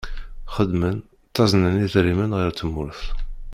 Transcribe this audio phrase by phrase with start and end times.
[0.55, 0.97] Xeddmen,
[1.27, 3.01] ttaznen-d idrimen ɣer tmurt.